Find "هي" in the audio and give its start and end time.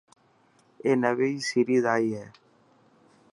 2.17-2.25